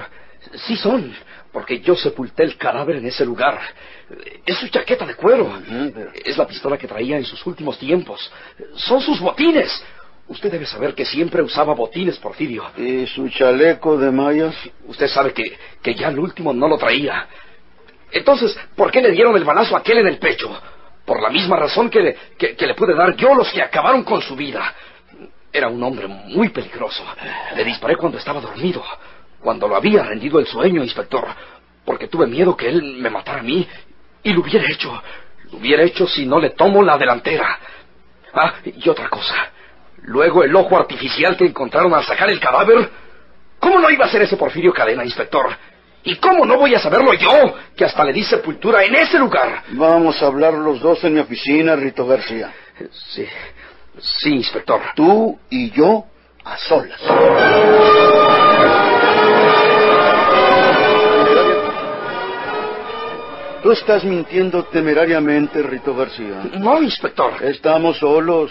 Sí 0.66 0.76
son, 0.76 1.12
porque 1.52 1.80
yo 1.80 1.94
sepulté 1.96 2.44
el 2.44 2.56
cadáver 2.56 2.96
en 2.96 3.06
ese 3.06 3.24
lugar. 3.24 3.58
Es 4.46 4.56
su 4.58 4.68
chaqueta 4.68 5.04
de 5.04 5.14
cuero. 5.14 5.50
Pero- 5.94 6.12
Es 6.24 6.36
la 6.38 6.46
pistola 6.46 6.78
que 6.78 6.86
traía 6.86 7.16
en 7.16 7.24
sus 7.24 7.44
últimos 7.46 7.78
tiempos. 7.78 8.30
Son 8.76 9.00
sus 9.00 9.18
botines. 9.20 9.82
Usted 10.28 10.52
debe 10.52 10.66
saber 10.66 10.94
que 10.94 11.04
siempre 11.06 11.42
usaba 11.42 11.74
botines, 11.74 12.18
Porfirio. 12.18 12.64
¿Y 12.76 13.06
su 13.06 13.28
chaleco 13.30 13.96
de 13.98 14.10
mallas? 14.10 14.54
Usted 14.86 15.08
sabe 15.08 15.32
que, 15.32 15.56
que 15.82 15.94
ya 15.94 16.08
el 16.08 16.18
último 16.18 16.52
no 16.52 16.68
lo 16.68 16.76
traía. 16.78 17.26
Entonces, 18.12 18.56
¿por 18.76 18.90
qué 18.90 19.00
le 19.02 19.10
dieron 19.10 19.36
el 19.36 19.44
balazo 19.44 19.74
a 19.76 19.80
aquel 19.80 19.98
en 19.98 20.06
el 20.06 20.18
pecho? 20.18 20.48
Por 21.08 21.22
la 21.22 21.30
misma 21.30 21.56
razón 21.56 21.88
que 21.88 22.02
le, 22.02 22.16
que, 22.36 22.54
que 22.54 22.66
le 22.66 22.74
pude 22.74 22.94
dar 22.94 23.16
yo 23.16 23.34
los 23.34 23.50
que 23.50 23.62
acabaron 23.62 24.04
con 24.04 24.20
su 24.20 24.36
vida. 24.36 24.74
Era 25.50 25.68
un 25.68 25.82
hombre 25.82 26.06
muy 26.06 26.50
peligroso. 26.50 27.02
Le 27.56 27.64
disparé 27.64 27.96
cuando 27.96 28.18
estaba 28.18 28.42
dormido, 28.42 28.84
cuando 29.40 29.66
lo 29.66 29.74
había 29.74 30.02
rendido 30.02 30.38
el 30.38 30.46
sueño, 30.46 30.82
inspector, 30.82 31.26
porque 31.82 32.08
tuve 32.08 32.26
miedo 32.26 32.54
que 32.54 32.68
él 32.68 32.82
me 32.98 33.08
matara 33.08 33.40
a 33.40 33.42
mí. 33.42 33.66
Y 34.22 34.34
lo 34.34 34.42
hubiera 34.42 34.70
hecho. 34.70 35.02
Lo 35.50 35.56
hubiera 35.56 35.82
hecho 35.82 36.06
si 36.06 36.26
no 36.26 36.38
le 36.38 36.50
tomo 36.50 36.82
la 36.82 36.98
delantera. 36.98 37.58
Ah, 38.34 38.56
y 38.66 38.86
otra 38.90 39.08
cosa. 39.08 39.50
Luego 40.02 40.44
el 40.44 40.54
ojo 40.54 40.76
artificial 40.76 41.38
que 41.38 41.46
encontraron 41.46 41.94
al 41.94 42.04
sacar 42.04 42.28
el 42.28 42.38
cadáver. 42.38 42.86
¿Cómo 43.58 43.78
no 43.78 43.88
iba 43.88 44.04
a 44.04 44.10
ser 44.10 44.20
ese 44.20 44.36
Porfirio 44.36 44.74
Cadena, 44.74 45.04
inspector? 45.04 45.56
¿Y 46.08 46.16
cómo 46.16 46.46
no 46.46 46.56
voy 46.56 46.74
a 46.74 46.78
saberlo 46.78 47.12
yo, 47.12 47.54
que 47.76 47.84
hasta 47.84 48.02
le 48.02 48.14
di 48.14 48.24
sepultura 48.24 48.82
en 48.82 48.94
ese 48.94 49.18
lugar? 49.18 49.64
Vamos 49.72 50.22
a 50.22 50.26
hablar 50.26 50.54
los 50.54 50.80
dos 50.80 51.04
en 51.04 51.12
mi 51.12 51.20
oficina, 51.20 51.76
Rito 51.76 52.06
García. 52.06 52.50
Sí, 53.10 53.26
sí, 53.98 54.30
inspector. 54.36 54.80
Tú 54.96 55.38
y 55.50 55.70
yo 55.70 56.06
a 56.46 56.56
solas. 56.56 56.98
Tú 63.62 63.72
estás 63.72 64.02
mintiendo 64.02 64.64
temerariamente, 64.64 65.62
Rito 65.62 65.94
García. 65.94 66.42
No, 66.58 66.80
inspector. 66.82 67.34
Estamos 67.44 67.98
solos 67.98 68.50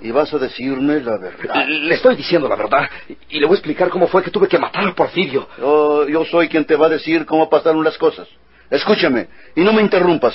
y 0.00 0.10
vas 0.10 0.32
a 0.32 0.38
decirme 0.38 1.00
la 1.00 1.16
verdad. 1.16 1.66
Le 1.66 1.94
estoy 1.94 2.16
diciendo 2.16 2.48
la 2.48 2.56
verdad 2.56 2.88
y 3.28 3.40
le 3.40 3.46
voy 3.46 3.54
a 3.54 3.58
explicar 3.58 3.88
cómo 3.88 4.06
fue 4.06 4.22
que 4.22 4.30
tuve 4.30 4.48
que 4.48 4.58
matar 4.58 4.86
a 4.86 4.94
Porfirio. 4.94 5.48
Yo, 5.58 6.08
yo 6.08 6.24
soy 6.24 6.48
quien 6.48 6.64
te 6.64 6.76
va 6.76 6.86
a 6.86 6.90
decir 6.90 7.26
cómo 7.26 7.48
pasaron 7.48 7.82
las 7.84 7.98
cosas. 7.98 8.28
Escúchame 8.70 9.28
y 9.56 9.62
no 9.62 9.72
me 9.72 9.82
interrumpas. 9.82 10.34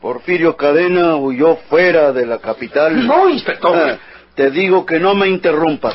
Porfirio 0.00 0.56
Cadena 0.56 1.16
huyó 1.16 1.56
fuera 1.68 2.12
de 2.12 2.26
la 2.26 2.38
capital. 2.38 3.06
No, 3.06 3.28
inspector. 3.28 3.74
Ah, 3.74 3.98
te 4.34 4.50
digo 4.50 4.84
que 4.84 4.98
no 4.98 5.14
me 5.14 5.28
interrumpas. 5.28 5.94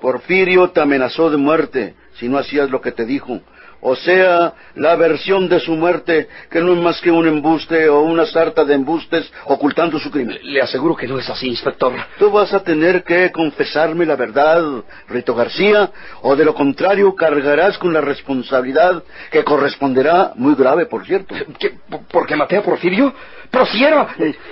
Porfirio 0.00 0.70
te 0.70 0.80
amenazó 0.80 1.30
de 1.30 1.36
muerte 1.36 1.94
si 2.14 2.28
no 2.28 2.38
hacías 2.38 2.70
lo 2.70 2.80
que 2.80 2.92
te 2.92 3.04
dijo. 3.04 3.40
O 3.88 3.94
sea, 3.94 4.52
la 4.74 4.96
versión 4.96 5.48
de 5.48 5.60
su 5.60 5.76
muerte, 5.76 6.26
que 6.50 6.60
no 6.60 6.72
es 6.72 6.78
más 6.80 7.00
que 7.00 7.08
un 7.08 7.24
embuste 7.24 7.88
o 7.88 8.00
una 8.00 8.26
sarta 8.26 8.64
de 8.64 8.74
embustes 8.74 9.32
ocultando 9.44 10.00
su 10.00 10.10
crimen. 10.10 10.40
Le 10.42 10.60
aseguro 10.60 10.96
que 10.96 11.06
no 11.06 11.20
es 11.20 11.30
así, 11.30 11.46
inspector. 11.46 11.92
Tú 12.18 12.32
vas 12.32 12.52
a 12.52 12.64
tener 12.64 13.04
que 13.04 13.30
confesarme 13.30 14.04
la 14.04 14.16
verdad, 14.16 14.60
Rito 15.06 15.36
García, 15.36 15.88
o 16.22 16.34
de 16.34 16.44
lo 16.44 16.52
contrario 16.52 17.14
cargarás 17.14 17.78
con 17.78 17.92
la 17.92 18.00
responsabilidad 18.00 19.04
que 19.30 19.44
corresponderá, 19.44 20.32
muy 20.34 20.56
grave, 20.56 20.86
por 20.86 21.06
cierto. 21.06 21.32
¿Qué, 21.56 21.74
¿Porque 22.10 22.34
maté 22.34 22.56
a 22.56 22.62
Porfirio? 22.62 23.14
Pero 23.52 23.66
si 23.66 23.84
era... 23.84 24.08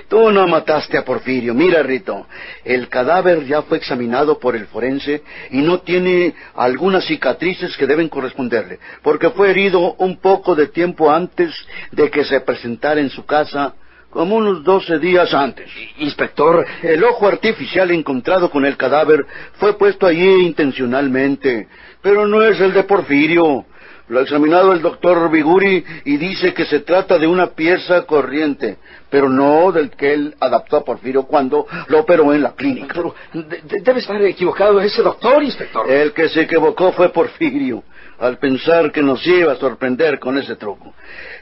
Tú 0.09 0.31
no 0.31 0.47
mataste 0.47 0.97
a 0.97 1.05
Porfirio. 1.05 1.55
Mira, 1.55 1.83
Rito, 1.83 2.27
el 2.65 2.89
cadáver 2.89 3.45
ya 3.47 3.63
fue 3.63 3.79
examinado 3.79 4.39
por 4.39 4.55
el 4.55 4.67
forense 4.67 5.23
y 5.51 5.59
no 5.59 5.81
tiene 5.81 6.35
algunas 6.55 7.05
cicatrices 7.05 7.77
que 7.77 7.87
deben 7.87 8.09
corresponderle, 8.09 8.79
porque 9.03 9.24
fue 9.31 9.51
herido 9.51 9.95
un 9.99 10.17
poco 10.17 10.55
de 10.55 10.69
tiempo 10.69 11.11
antes 11.11 11.55
de 11.93 12.11
que 12.11 12.25
se 12.25 12.41
presentara 12.41 13.01
en 13.01 13.11
su 13.11 13.25
casa, 13.25 13.75
como 14.15 14.37
unos 14.37 14.63
doce 14.63 14.99
días 14.99 15.35
antes. 15.35 15.69
Inspector, 15.99 16.65
El 16.83 17.03
ojo 17.03 17.27
artificial 17.27 17.91
encontrado 17.91 18.49
con 18.49 18.65
el 18.65 18.77
cadáver 18.77 19.27
fue 19.55 19.77
puesto 19.77 20.07
allí 20.07 20.47
intencionalmente, 20.47 21.69
pero 22.01 22.27
no 22.27 22.43
es 22.43 22.61
el 22.61 22.73
de 22.73 22.85
Porfirio. 22.85 23.67
Lo 24.09 24.19
ha 24.19 24.23
examinado 24.23 24.73
el 24.73 24.83
doctor 24.83 25.31
Biguri 25.31 25.83
y 26.05 26.19
dice 26.19 26.53
que 26.53 26.67
se 26.67 26.81
trata 26.81 27.19
de 27.19 27.27
una 27.27 27.49
pieza 27.53 28.03
corriente, 28.03 28.77
pero 29.09 29.31
no 29.31 29.73
del 29.73 29.91
que 29.91 30.13
él 30.13 30.35
adaptó 30.41 30.77
a 30.77 30.85
Porfirio 30.85 31.23
cuando 31.23 31.67
lo 31.89 32.01
operó 32.01 32.35
en 32.35 32.43
la 32.43 32.53
clínica. 32.55 32.93
pero 32.95 33.15
de- 33.33 33.63
de- 33.63 33.81
debe 33.81 34.01
estar 34.01 34.21
equivocado 34.23 34.79
ese 34.81 35.01
doctor, 35.03 35.43
inspector. 35.43 35.91
El 35.91 36.13
que 36.13 36.29
se 36.29 36.43
equivocó 36.43 36.93
fue 36.93 37.09
Porfirio, 37.09 37.83
al 38.19 38.37
pensar 38.39 38.93
que 38.93 39.03
nos 39.03 39.27
iba 39.27 39.53
a 39.53 39.57
sorprender 39.57 40.19
con 40.19 40.37
ese 40.37 40.57
truco. 40.57 40.93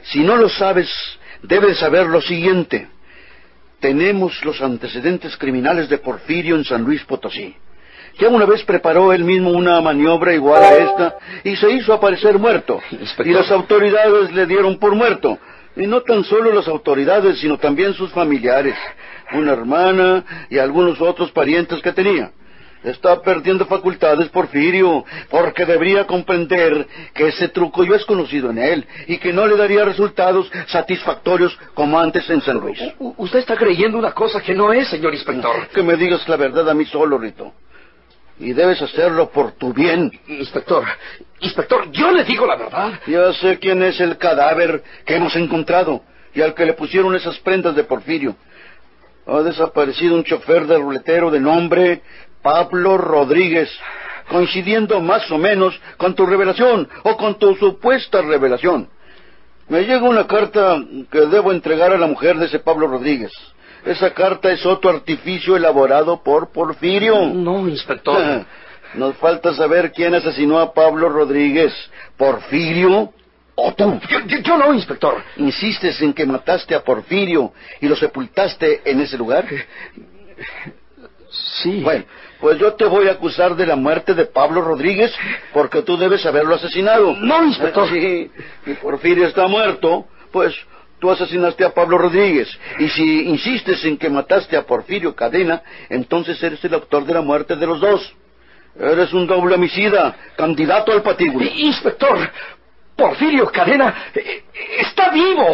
Si 0.03 0.19
no 0.23 0.37
lo 0.37 0.47
sabes, 0.47 0.89
debes 1.41 1.77
saber 1.79 2.07
lo 2.07 2.21
siguiente. 2.21 2.87
Tenemos 3.81 4.43
los 4.45 4.61
antecedentes 4.61 5.35
criminales 5.35 5.89
de 5.89 5.97
Porfirio 5.97 6.55
en 6.55 6.63
San 6.63 6.83
Luis 6.83 7.03
Potosí. 7.03 7.53
Ya 8.19 8.29
una 8.29 8.45
vez 8.45 8.63
preparó 8.63 9.11
él 9.13 9.23
mismo 9.23 9.51
una 9.51 9.81
maniobra 9.81 10.33
igual 10.33 10.63
a 10.63 10.75
esta 10.77 11.17
y 11.43 11.55
se 11.55 11.71
hizo 11.71 11.93
aparecer 11.93 12.37
muerto. 12.37 12.79
Inspector. 12.91 13.27
Y 13.27 13.33
las 13.33 13.49
autoridades 13.51 14.31
le 14.33 14.45
dieron 14.45 14.77
por 14.77 14.93
muerto. 14.95 15.37
Y 15.75 15.87
no 15.87 16.01
tan 16.01 16.23
solo 16.23 16.53
las 16.53 16.67
autoridades, 16.67 17.39
sino 17.39 17.57
también 17.57 17.93
sus 17.95 18.11
familiares, 18.11 18.75
una 19.33 19.53
hermana 19.53 20.23
y 20.49 20.59
algunos 20.59 21.01
otros 21.01 21.31
parientes 21.31 21.81
que 21.81 21.91
tenía. 21.91 22.31
Está 22.83 23.21
perdiendo 23.21 23.65
facultades 23.65 24.27
Porfirio, 24.27 25.05
porque 25.29 25.65
debería 25.65 26.05
comprender 26.05 26.85
que 27.13 27.29
ese 27.29 27.47
truco 27.47 27.83
yo 27.85 27.95
es 27.95 28.03
conocido 28.05 28.51
en 28.51 28.57
él 28.57 28.85
y 29.07 29.17
que 29.19 29.31
no 29.31 29.47
le 29.47 29.55
daría 29.55 29.85
resultados 29.85 30.51
satisfactorios 30.67 31.57
como 31.73 31.97
antes 31.99 32.29
en 32.29 32.41
San 32.41 32.57
Luis. 32.59 32.77
U- 32.99 33.15
usted 33.17 33.39
está 33.39 33.55
creyendo 33.55 33.97
una 33.97 34.11
cosa 34.11 34.41
que 34.41 34.53
no 34.53 34.71
es, 34.73 34.89
señor 34.89 35.13
inspector. 35.13 35.67
Que 35.73 35.81
me 35.81 35.95
digas 35.95 36.27
la 36.27 36.35
verdad 36.35 36.69
a 36.69 36.73
mí 36.73 36.85
solo, 36.85 37.17
Rito. 37.17 37.53
Y 38.39 38.53
debes 38.53 38.81
hacerlo 38.81 39.29
por 39.29 39.53
tu 39.53 39.73
bien. 39.73 40.11
Inspector, 40.27 40.83
inspector, 41.39 41.91
yo 41.91 42.11
le 42.11 42.23
digo 42.23 42.45
la 42.45 42.55
verdad. 42.55 42.99
Ya 43.07 43.31
sé 43.33 43.59
quién 43.59 43.83
es 43.83 43.99
el 43.99 44.17
cadáver 44.17 44.83
que 45.05 45.15
hemos 45.15 45.35
encontrado 45.35 46.01
y 46.33 46.41
al 46.41 46.53
que 46.53 46.65
le 46.65 46.73
pusieron 46.73 47.15
esas 47.15 47.37
prendas 47.39 47.75
de 47.75 47.83
Porfirio. 47.83 48.35
Ha 49.27 49.41
desaparecido 49.41 50.15
un 50.15 50.23
chofer 50.23 50.65
de 50.67 50.77
ruletero 50.77 51.31
de 51.31 51.39
nombre 51.39 52.01
Pablo 52.41 52.97
Rodríguez, 52.97 53.69
coincidiendo 54.29 54.99
más 54.99 55.29
o 55.31 55.37
menos 55.37 55.79
con 55.97 56.13
tu 56.13 56.25
revelación 56.25 56.89
o 57.03 57.15
con 57.15 57.39
tu 57.39 57.55
supuesta 57.55 58.21
revelación. 58.21 58.89
Me 59.69 59.83
llega 59.83 60.03
una 60.03 60.27
carta 60.27 60.83
que 61.09 61.21
debo 61.21 61.53
entregar 61.53 61.93
a 61.93 61.97
la 61.97 62.07
mujer 62.07 62.37
de 62.37 62.47
ese 62.47 62.59
Pablo 62.59 62.87
Rodríguez. 62.87 63.31
Esa 63.85 64.13
carta 64.13 64.51
es 64.51 64.65
otro 64.65 64.89
artificio 64.91 65.55
elaborado 65.55 66.23
por 66.23 66.51
Porfirio. 66.51 67.27
No, 67.27 67.67
inspector. 67.67 68.45
Nos 68.95 69.15
falta 69.17 69.53
saber 69.55 69.91
quién 69.91 70.13
asesinó 70.13 70.59
a 70.59 70.73
Pablo 70.73 71.09
Rodríguez. 71.09 71.73
¿Porfirio 72.15 73.11
o 73.55 73.73
tú? 73.73 73.99
Yo, 74.09 74.19
yo- 74.27 74.37
yo 74.39 74.57
no, 74.57 74.73
inspector. 74.73 75.15
¿Insistes 75.37 75.99
en 76.01 76.13
que 76.13 76.25
mataste 76.25 76.75
a 76.75 76.83
Porfirio 76.83 77.51
y 77.81 77.87
lo 77.87 77.95
sepultaste 77.95 78.81
en 78.85 79.01
ese 79.01 79.17
lugar? 79.17 79.45
Sí. 81.63 81.81
Bueno, 81.81 82.05
pues 82.39 82.59
yo 82.59 82.73
te 82.73 82.85
voy 82.85 83.07
a 83.07 83.13
acusar 83.13 83.55
de 83.55 83.65
la 83.65 83.75
muerte 83.75 84.13
de 84.13 84.25
Pablo 84.25 84.61
Rodríguez 84.61 85.11
porque 85.51 85.81
tú 85.81 85.97
debes 85.97 86.25
haberlo 86.25 86.55
asesinado. 86.55 87.15
No, 87.17 87.43
inspector. 87.43 87.87
Sí, 87.93 88.31
y 88.67 88.73
Porfirio 88.75 89.27
está 89.27 89.47
muerto, 89.47 90.05
pues 90.31 90.53
tú 91.03 91.11
asesinaste 91.11 91.65
a 91.65 91.73
Pablo 91.73 91.97
Rodríguez. 91.97 92.47
Y 92.79 92.87
si 92.87 93.27
insistes 93.27 93.83
en 93.83 93.97
que 93.97 94.09
mataste 94.09 94.55
a 94.55 94.65
Porfirio 94.65 95.13
Cadena, 95.13 95.61
entonces 95.89 96.41
eres 96.41 96.63
el 96.63 96.73
autor 96.75 97.03
de 97.03 97.13
la 97.13 97.19
muerte 97.19 97.57
de 97.57 97.67
los 97.67 97.81
dos. 97.81 98.15
Eres 98.79 99.11
un 99.11 99.27
doble 99.27 99.55
homicida, 99.55 100.15
candidato 100.37 100.93
al 100.93 101.01
patíbulo. 101.01 101.45
Inspector, 101.45 102.17
Porfirio 102.95 103.51
Cadena 103.51 104.11
eh, 104.15 104.45
está 104.79 105.09
vivo. 105.09 105.45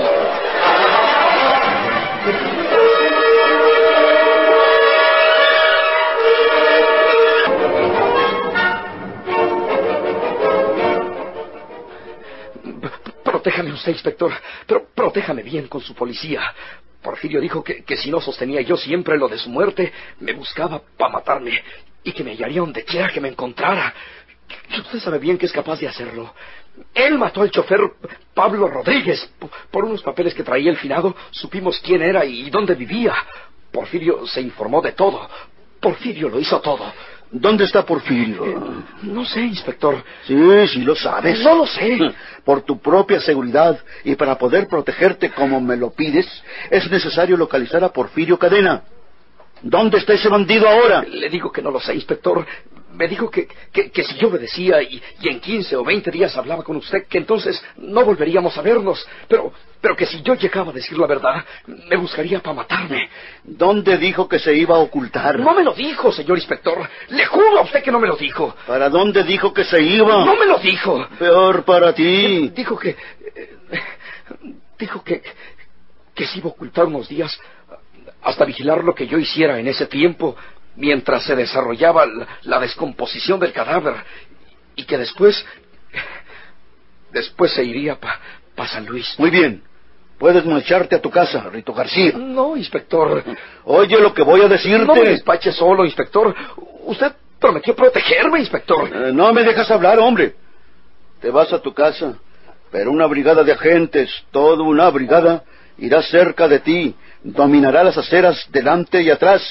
Protéjame 13.39 13.71
usted, 13.71 13.93
inspector, 13.93 14.33
pero 14.67 14.87
protéjame 14.93 15.43
bien 15.43 15.69
con 15.69 15.79
su 15.79 15.95
policía. 15.95 16.41
Porfirio 17.01 17.39
dijo 17.39 17.63
que, 17.63 17.85
que 17.85 17.95
si 17.95 18.11
no 18.11 18.19
sostenía 18.19 18.59
yo 18.59 18.75
siempre 18.75 19.17
lo 19.17 19.29
de 19.29 19.37
su 19.37 19.49
muerte, 19.49 19.93
me 20.19 20.33
buscaba 20.33 20.81
para 20.97 21.13
matarme 21.13 21.57
y 22.03 22.11
que 22.11 22.21
me 22.21 22.31
hallaría 22.31 22.59
donde 22.59 22.83
quiera 22.83 23.07
que 23.07 23.21
me 23.21 23.29
encontrara. 23.29 23.93
Y 24.75 24.81
Usted 24.81 24.99
sabe 24.99 25.19
bien 25.19 25.37
que 25.37 25.45
es 25.45 25.53
capaz 25.53 25.79
de 25.79 25.87
hacerlo. 25.87 26.33
Él 26.93 27.17
mató 27.17 27.41
al 27.41 27.49
chofer 27.49 27.79
Pablo 28.33 28.67
Rodríguez. 28.67 29.31
Por 29.71 29.85
unos 29.85 30.03
papeles 30.03 30.33
que 30.33 30.43
traía 30.43 30.69
el 30.69 30.77
finado, 30.77 31.15
supimos 31.31 31.79
quién 31.79 32.01
era 32.01 32.25
y 32.25 32.49
dónde 32.49 32.75
vivía. 32.75 33.15
Porfirio 33.71 34.27
se 34.27 34.41
informó 34.41 34.81
de 34.81 34.91
todo. 34.91 35.29
Porfirio 35.79 36.27
lo 36.27 36.41
hizo 36.41 36.59
todo. 36.59 36.91
¿Dónde 37.31 37.65
está 37.65 37.85
Porfirio? 37.85 38.83
No 39.03 39.23
sé, 39.23 39.41
inspector. 39.41 40.03
Sí, 40.25 40.35
sí 40.67 40.81
lo 40.81 40.95
sabes. 40.95 41.39
No 41.41 41.55
lo 41.55 41.67
sé. 41.67 41.99
Por 42.43 42.61
tu 42.63 42.79
propia 42.79 43.19
seguridad 43.19 43.79
y 44.03 44.15
para 44.15 44.37
poder 44.37 44.67
protegerte 44.67 45.29
como 45.29 45.61
me 45.61 45.77
lo 45.77 45.91
pides, 45.91 46.25
es 46.71 46.89
necesario 46.89 47.37
localizar 47.37 47.83
a 47.83 47.89
Porfirio 47.89 48.39
Cadena. 48.39 48.81
¿Dónde 49.61 49.97
está 49.97 50.13
ese 50.13 50.29
bandido 50.29 50.67
ahora? 50.67 51.03
Le 51.03 51.29
digo 51.29 51.51
que 51.51 51.61
no 51.61 51.69
lo 51.69 51.79
sé, 51.79 51.93
inspector. 51.93 52.45
Me 52.93 53.07
dijo 53.07 53.29
que, 53.29 53.47
que, 53.71 53.91
que 53.91 54.03
si 54.03 54.15
yo 54.17 54.29
obedecía 54.29 54.81
y, 54.81 55.01
y 55.21 55.29
en 55.29 55.39
15 55.39 55.75
o 55.75 55.83
20 55.83 56.09
días 56.11 56.35
hablaba 56.35 56.63
con 56.63 56.75
usted, 56.77 57.05
que 57.07 57.19
entonces 57.19 57.63
no 57.77 58.03
volveríamos 58.03 58.57
a 58.57 58.61
vernos. 58.61 59.05
Pero, 59.27 59.53
pero 59.79 59.95
que 59.95 60.05
si 60.05 60.21
yo 60.21 60.33
llegaba 60.35 60.71
a 60.71 60.73
decir 60.73 60.97
la 60.97 61.07
verdad, 61.07 61.45
me 61.67 61.95
buscaría 61.97 62.39
para 62.39 62.55
matarme. 62.55 63.09
¿Dónde 63.43 63.97
dijo 63.97 64.27
que 64.27 64.39
se 64.39 64.55
iba 64.55 64.75
a 64.75 64.79
ocultar? 64.79 65.39
No 65.39 65.53
me 65.53 65.63
lo 65.63 65.73
dijo, 65.73 66.11
señor 66.11 66.37
inspector. 66.37 66.77
Le 67.09 67.25
juro 67.25 67.59
a 67.59 67.61
usted 67.61 67.83
que 67.83 67.91
no 67.91 67.99
me 67.99 68.07
lo 68.07 68.15
dijo. 68.15 68.55
¿Para 68.65 68.89
dónde 68.89 69.23
dijo 69.23 69.53
que 69.53 69.63
se 69.63 69.81
iba? 69.81 70.25
No 70.25 70.35
me 70.35 70.45
lo 70.45 70.57
dijo. 70.57 71.07
Peor 71.17 71.63
para 71.63 71.93
ti. 71.93 72.49
Dijo 72.49 72.77
que... 72.77 72.95
dijo 74.77 75.03
que... 75.03 75.21
que 76.15 76.25
se 76.25 76.39
iba 76.39 76.49
a 76.49 76.53
ocultar 76.53 76.85
unos 76.85 77.07
días 77.07 77.39
hasta 78.21 78.45
vigilar 78.45 78.83
lo 78.83 78.93
que 78.93 79.07
yo 79.07 79.17
hiciera 79.17 79.59
en 79.59 79.67
ese 79.67 79.85
tiempo 79.85 80.35
mientras 80.75 81.23
se 81.23 81.35
desarrollaba 81.35 82.05
la, 82.43 82.59
descomposición 82.59 83.39
del 83.39 83.53
cadáver 83.53 83.95
y 84.75 84.83
que 84.83 84.97
después... 84.97 85.45
después 87.11 87.51
se 87.51 87.63
iría 87.63 87.97
para 87.99 88.69
San 88.69 88.85
Luis. 88.85 89.15
Muy 89.17 89.29
bien. 89.29 89.63
Puedes 90.19 90.45
marcharte 90.45 90.97
a 90.97 91.01
tu 91.01 91.09
casa, 91.09 91.49
Rito 91.49 91.73
García. 91.73 92.11
No, 92.17 92.57
inspector. 92.57 93.23
Oye 93.63 93.99
lo 94.01 94.13
que 94.13 94.21
voy 94.21 94.41
a 94.41 94.49
decirte. 94.49 94.85
No 94.85 94.95
me 94.95 95.11
despache 95.11 95.53
solo, 95.53 95.85
inspector. 95.85 96.35
Usted 96.83 97.13
prometió 97.39 97.73
protegerme, 97.73 98.39
inspector. 98.39 98.89
Eh, 98.93 99.13
no 99.13 99.31
me 99.31 99.43
dejas 99.43 99.71
hablar, 99.71 99.97
hombre. 99.99 100.35
Te 101.21 101.31
vas 101.31 101.51
a 101.53 101.61
tu 101.61 101.73
casa, 101.73 102.15
pero 102.69 102.91
una 102.91 103.05
brigada 103.07 103.43
de 103.43 103.53
agentes, 103.53 104.11
toda 104.31 104.61
una 104.63 104.89
brigada, 104.89 105.43
irá 105.77 106.01
cerca 106.01 106.49
de 106.49 106.59
ti, 106.59 106.95
dominará 107.23 107.83
las 107.83 107.97
aceras 107.97 108.45
delante 108.51 109.01
y 109.01 109.09
atrás, 109.09 109.41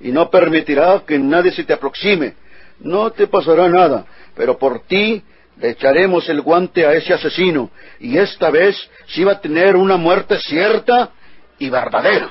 y 0.00 0.12
no 0.12 0.30
permitirá 0.30 1.02
que 1.06 1.18
nadie 1.18 1.52
se 1.52 1.64
te 1.64 1.72
aproxime. 1.72 2.34
No 2.80 3.10
te 3.10 3.26
pasará 3.26 3.68
nada, 3.68 4.06
pero 4.36 4.56
por 4.56 4.80
ti 4.80 5.22
le 5.60 5.70
echaremos 5.70 6.28
el 6.28 6.40
guante 6.40 6.86
a 6.86 6.92
ese 6.92 7.12
asesino, 7.12 7.70
y 7.98 8.16
esta 8.16 8.50
vez 8.50 8.76
sí 9.08 9.24
va 9.24 9.32
a 9.32 9.40
tener 9.40 9.74
una 9.74 9.96
muerte 9.96 10.38
cierta 10.38 11.10
y 11.58 11.68
verdadera. 11.68 12.30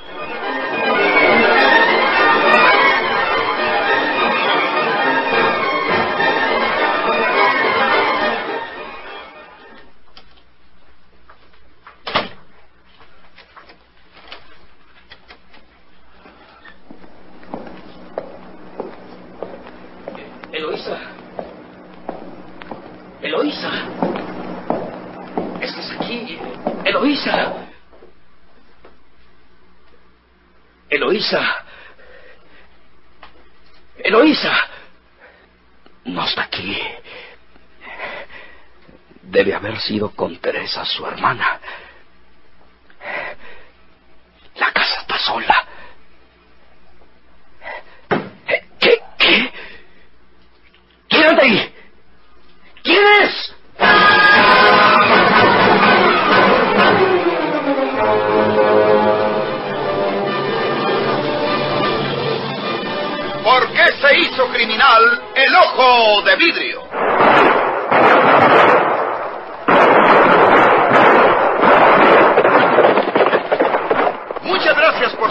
Eloísa. 33.99 34.53
No 36.05 36.25
está 36.25 36.43
aquí. 36.43 36.77
Debe 39.21 39.53
haber 39.53 39.79
sido 39.79 40.11
con 40.11 40.37
Teresa, 40.37 40.85
su 40.85 41.05
hermana. 41.05 41.59